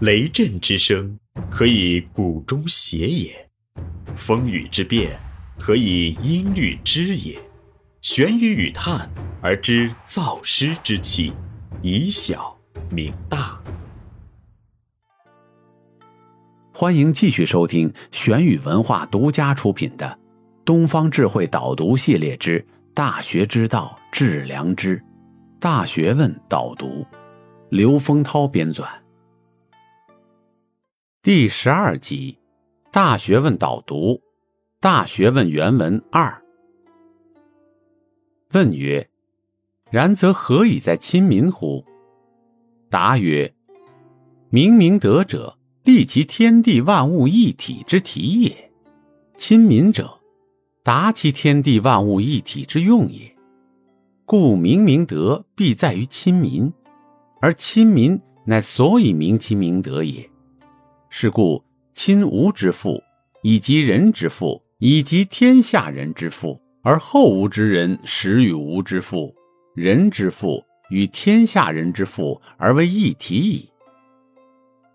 [0.00, 1.16] 雷震之声，
[1.48, 3.30] 可以鼓中谐也；
[4.16, 5.16] 风雨之变，
[5.56, 7.38] 可以音律之也。
[8.02, 9.08] 玄于语叹
[9.40, 11.32] 而知造湿之气，
[11.80, 12.58] 以小
[12.90, 13.56] 明大。
[16.74, 20.06] 欢迎继续收听玄宇文化独家出品的
[20.64, 24.98] 《东方智慧导读系列之大学之道致良知》，
[25.60, 27.06] 大学问导读，
[27.70, 28.84] 刘丰涛编纂。
[31.24, 32.36] 第十二集，
[32.92, 34.12] 《大学问导读》，
[34.78, 36.44] 《大学问》原文二。
[38.52, 39.08] 问曰
[39.90, 41.82] ：“然则何以在亲民乎？”
[42.92, 43.54] 答曰
[44.52, 48.52] ：“明明德者，立其天地万物一体之体也；
[49.34, 50.20] 亲民者，
[50.82, 53.34] 达其天地万物一体之用也。
[54.26, 56.70] 故明明德必在于亲民，
[57.40, 60.30] 而亲民乃所以明其明德也。
[61.16, 63.00] 是故亲吾之父，
[63.44, 69.32] 以及人之父，以及天下人之父。”而后无之人，始与吾之父、
[69.76, 73.70] 人之父与天下人之父而为一体矣。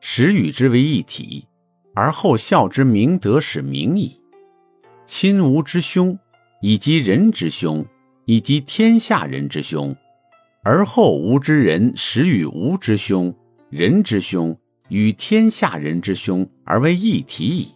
[0.00, 1.46] 始与之为一体，
[1.94, 4.20] 而后孝之明德始明矣。
[5.06, 6.18] 亲吾之兄，
[6.60, 7.82] 以及人之兄，
[8.26, 9.96] 以及天下人之兄，
[10.62, 13.34] 而后无之人始与吾之兄、
[13.70, 14.54] 人之兄
[14.92, 17.68] 与天下人之兄而为一体矣。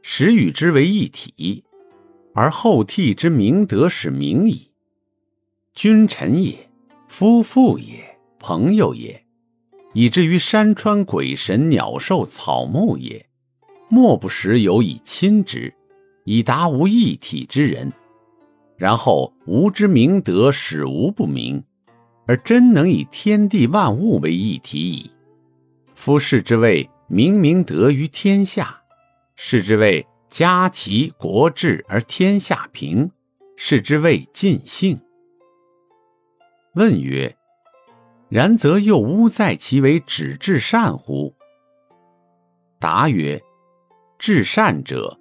[0.00, 1.62] 始与之为一体。
[2.32, 4.70] 而后替之明德使明矣。
[5.74, 6.70] 君臣也，
[7.06, 8.02] 夫妇也，
[8.38, 9.24] 朋友也，
[9.92, 13.24] 以至于山川鬼神鸟兽草木也，
[13.88, 15.72] 莫不时有以亲之，
[16.24, 17.92] 以达无一体之人。
[18.76, 21.62] 然后吾之明德使无不明，
[22.26, 25.10] 而真能以天地万物为一体矣。
[26.04, 28.82] 夫是之谓明明德于天下，
[29.36, 30.06] 是之谓。
[30.28, 33.10] 家齐国治而天下平，
[33.56, 35.00] 是之谓尽兴。
[36.74, 37.34] 问曰：
[38.28, 41.34] 然则又吾在其为止至善乎？
[42.78, 43.42] 答曰：
[44.18, 45.18] 至善者，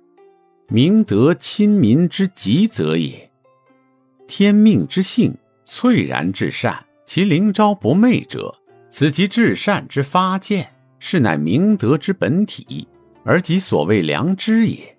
[0.68, 3.32] 明德亲民之极则也。
[4.28, 8.54] 天命之性，粹然至善，其灵昭不昧者，
[8.90, 10.72] 此即至善之发见，
[11.06, 12.88] 是乃明德之本体，
[13.26, 14.98] 而即所谓良知也。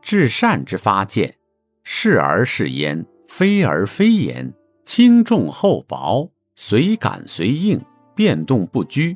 [0.00, 1.34] 至善之发见，
[1.82, 4.50] 是而是焉，非而非焉，
[4.86, 7.78] 轻重厚薄，随感随应，
[8.14, 9.14] 变动不居，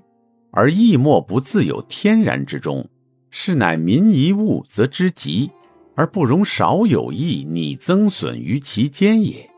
[0.50, 2.86] 而亦莫不自有天然之中。
[3.30, 5.50] 是乃民一物则知极，
[5.96, 9.48] 而不容少有益拟增损于其间也。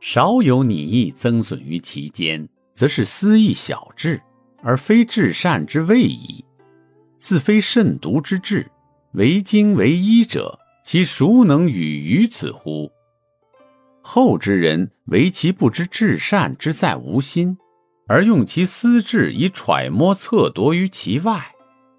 [0.00, 4.22] 少有拟益增损于其间，则是私意小智，
[4.66, 6.44] 而非至善之谓矣。
[7.18, 8.68] 自非慎独之志，
[9.12, 10.58] 为精为一者。
[10.82, 12.88] 其孰能与于此乎？
[14.02, 17.58] 后之人唯其不知至善之在无心，
[18.06, 21.44] 而用其私智以揣摩测度于其外，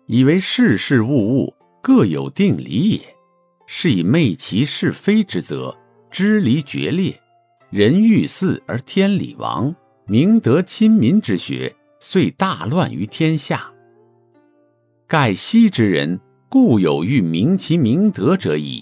[0.06, 3.02] 以为事事物物各有定理也。
[3.66, 5.78] 是以昧其是非之责，
[6.10, 7.20] 知离决裂，
[7.70, 9.76] 人欲祀而天理亡，
[10.06, 13.72] 明德亲民之学遂大乱于天下。
[15.08, 16.20] 盖昔之人。
[16.50, 18.82] 故有欲明其明德者矣，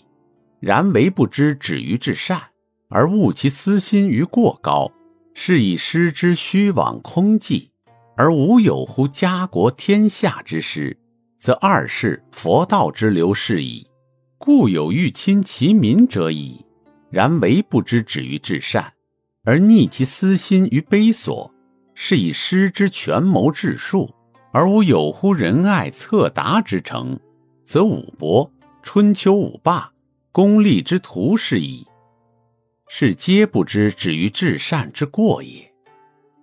[0.59, 2.39] 然为不知止于至善，
[2.89, 4.91] 而误其私心于过高，
[5.33, 7.69] 是以失之虚妄空寂，
[8.15, 10.95] 而无有乎家国天下之师，
[11.39, 13.87] 则二世佛道之流逝矣。
[14.37, 16.63] 故有欲亲其民者矣，
[17.09, 18.93] 然为不知止于至善，
[19.43, 21.49] 而逆其私心于卑琐，
[21.95, 24.13] 是以失之权谋治术，
[24.51, 27.19] 而无有乎仁爱策达之成。
[27.65, 28.51] 则武伯、
[28.83, 29.91] 春秋五霸、
[30.31, 31.83] 功利之徒是矣，
[32.87, 35.71] 是皆不知止于至善之过也。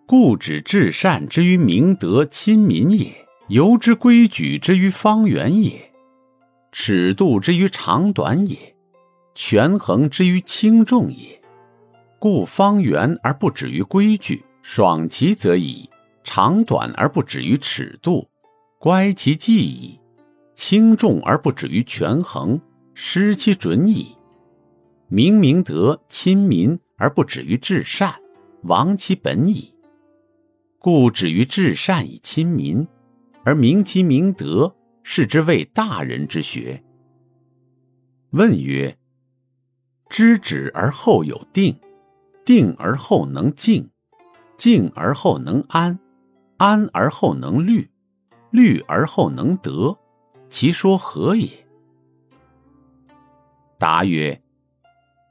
[0.05, 3.15] 故止至善之于明德亲民也，
[3.49, 5.93] 由之规矩之于方圆也，
[6.73, 8.57] 尺度之于长短也，
[9.35, 11.41] 权衡之于轻重也。
[12.19, 15.89] 故方圆而不止于规矩，爽其则已；
[16.25, 18.29] 长短而不止于尺度，
[18.79, 19.99] 乖其计矣。
[20.55, 22.61] 轻重而不止于权衡，
[22.95, 24.17] 失其准矣；
[25.09, 28.15] 明明德亲民而不止于至善，
[28.63, 29.75] 亡其本矣。
[30.79, 32.87] 故止于至善以亲民，
[33.45, 36.83] 而明其明德，是之谓大人之学。
[38.31, 38.97] 问曰：
[40.09, 41.77] 知止而后有定，
[42.45, 43.89] 定而后能静，
[44.63, 45.99] 静而后能安，
[46.57, 47.91] 安而后能虑。
[48.53, 49.99] 虑而后能得，
[50.49, 51.49] 其说何也？
[53.77, 54.41] 答曰：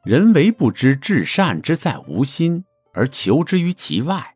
[0.03, 4.35] 人为不知至善之在无心，而求之于其外，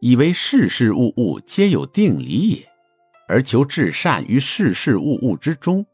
[0.00, 2.66] 以为事事物物皆有定理也；
[3.26, 5.86] 而求至善于事事物物之中，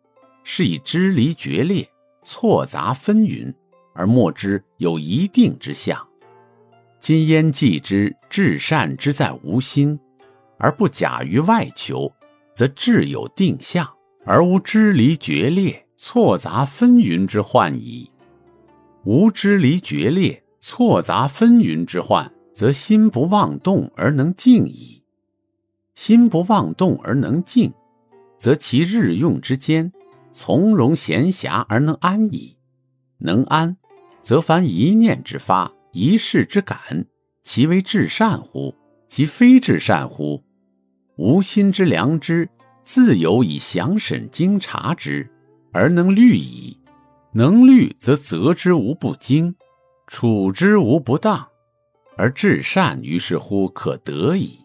[0.43, 1.89] 是以支离决裂、
[2.25, 3.55] 错杂纷纭，
[3.95, 6.10] 而莫之有一定之象。
[7.01, 9.99] 今焉既知至善之在无心，
[10.59, 12.13] 而不假于外求，
[12.55, 13.89] 则至有定向，
[14.27, 18.11] 而无支离决裂、错杂纷纭之患矣。
[19.05, 25.03] 无支离决裂、错杂纷纭之患，则心不妄动而能静矣。
[25.95, 27.73] 心不妄动而能静，
[28.39, 29.91] 则其日用之间，
[30.33, 32.59] 从容闲暇而能安矣。
[33.19, 33.77] 能安，
[34.23, 36.79] 则凡一念之发、一世之感，
[37.43, 38.75] 其为至善乎？
[39.09, 40.43] 其非至善乎？
[41.17, 42.49] 无心之良知，
[42.83, 45.29] 自有以详审精察之，
[45.73, 46.77] 而能虑矣。
[47.33, 49.55] 能虑则责之无不精，
[50.07, 51.47] 处之无不当，
[52.17, 54.59] 而至善于是乎可得矣。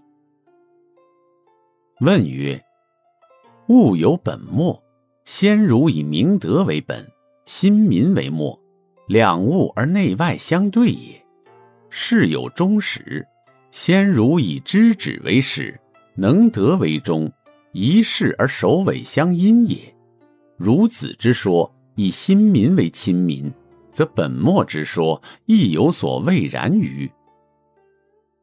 [2.02, 2.60] 问曰：
[3.68, 4.84] 物有本末，
[5.26, 7.08] 先儒以明德为本，
[7.46, 8.60] 心民为末，
[9.08, 11.24] 两物而内外相对也。
[11.90, 13.26] 事有终始，
[13.72, 15.80] 先儒以知止为始，
[16.16, 17.32] 能德为终，
[17.72, 19.78] 一事而首尾相因也。
[20.60, 21.72] 孺子之说。
[21.98, 23.50] 以新民为亲民，
[23.94, 27.10] 则本末之说亦有所谓然于。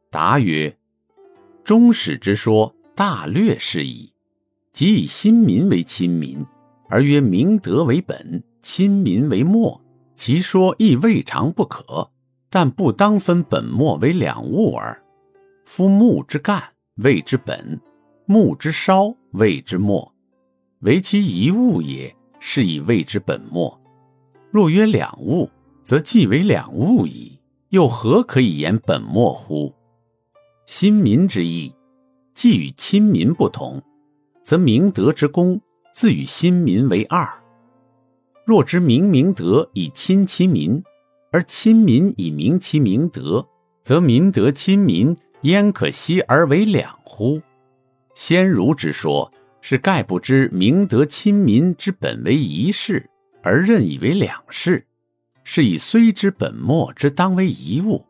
[0.09, 0.75] 答曰：
[1.63, 4.11] 终始之说大略是矣。
[4.71, 6.43] 即以新民为亲民，
[6.89, 9.79] 而曰明德为本，亲民为末，
[10.15, 12.09] 其说亦未尝不可。
[12.49, 15.03] 但不当分本末为两物耳。
[15.65, 16.61] 夫木之干
[16.97, 17.79] 谓之本，
[18.25, 20.13] 木之梢谓之末，
[20.81, 22.15] 唯其一物也。
[22.45, 23.81] 是以谓之本末。
[24.51, 25.49] 若曰两物，
[25.81, 27.39] 则既为两物矣，
[27.69, 29.73] 又何可以言本末乎？
[30.65, 31.73] 新民之意，
[32.35, 33.81] 既与亲民不同，
[34.43, 35.61] 则明德之功
[35.93, 37.42] 自与新民为二。
[38.45, 40.83] 若知明明德以亲其民，
[41.31, 43.47] 而亲民以明其明德，
[43.83, 47.41] 则民德亲民焉可惜而为两乎？
[48.13, 49.31] 先儒之说。
[49.65, 53.09] 是盖不知明德亲民之本为一事，
[53.41, 54.85] 而任以为两事，
[55.45, 58.05] 是以虽知本末之当为一物，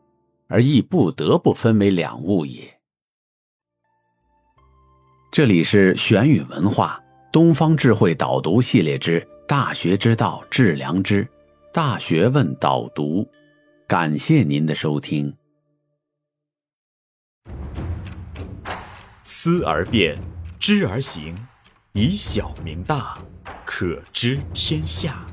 [0.48, 2.62] 而亦不得不分为两物也。
[5.30, 7.00] 这里是玄宇文化
[7.32, 11.22] 东方智慧导读系列之《大学之道致良知》，
[11.70, 13.28] 大学问导读，
[13.86, 15.36] 感谢您的收听。
[19.22, 20.18] 思而变。
[20.58, 21.36] 知而行，
[21.92, 23.18] 以小明大，
[23.66, 25.26] 可知天下。